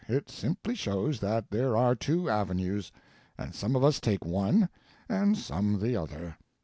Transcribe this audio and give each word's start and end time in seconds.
It 0.09 0.31
simply 0.31 0.73
shows 0.73 1.19
that 1.19 1.51
there 1.51 1.77
are 1.77 1.93
two 1.93 2.27
avenues, 2.27 2.91
and 3.37 3.53
some 3.53 3.75
of 3.75 3.83
us 3.83 3.99
take 3.99 4.25
one 4.25 4.67
and 5.07 5.37
some 5.37 5.79
the 5.79 5.95
other. 5.95 6.37